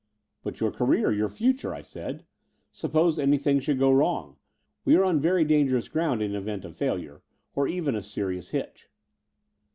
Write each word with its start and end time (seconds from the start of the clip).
But 0.41 0.59
your 0.59 0.71
career, 0.71 1.11
your 1.11 1.29
future?" 1.29 1.75
I 1.75 1.83
said. 1.83 2.25
"Sup 2.71 2.91
pose 2.91 3.19
anything 3.19 3.59
should 3.59 3.77
be 3.77 3.85
wrong? 3.85 4.35
We 4.83 4.95
are 4.95 5.03
on 5.03 5.19
very 5.21 5.45
dangerous 5.45 5.89
ground 5.89 6.23
in 6.23 6.33
event 6.33 6.65
of 6.65 6.75
failure, 6.75 7.21
or 7.53 7.67
even 7.67 7.93
a 7.93 8.01
serious 8.01 8.49
hitch." 8.49 8.89